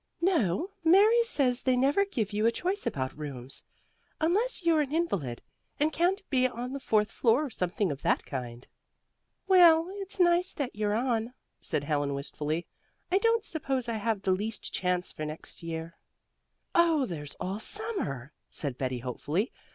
[0.19, 3.63] "No, Mary says they never give you a choice about rooms,
[4.19, 5.43] unless you're an invalid
[5.79, 8.65] and can't be on the fourth floor or something of that kind."
[9.45, 12.65] "Well, it's nice that you're on," said Helen wistfully.
[13.11, 15.99] "I don't suppose I have the least chance for next year."
[16.73, 19.51] "Oh, there's all summer," said Betty hopefully.